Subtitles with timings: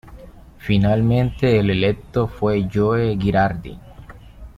[0.57, 3.77] Finalmente el electo fue Joe Girardi.